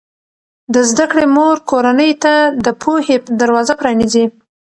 د 0.73 0.75
زده 0.89 1.05
کړې 1.11 1.27
مور 1.35 1.55
کورنۍ 1.69 2.11
ته 2.23 2.33
د 2.65 2.67
پوهې 2.81 3.15
دروازه 3.41 3.73
پرانیزي. 3.81 4.25